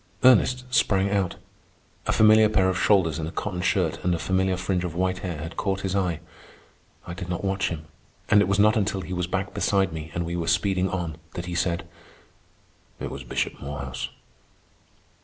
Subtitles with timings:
[0.23, 1.35] Ernest sprang out.
[2.07, 5.19] A familiar pair of shoulders in a cotton shirt and a familiar fringe of white
[5.19, 6.21] hair had caught his eye.
[7.05, 7.85] I did not watch him,
[8.27, 11.17] and it was not until he was back beside me and we were speeding on
[11.35, 11.87] that he said:
[12.99, 14.09] "It was Bishop Morehouse."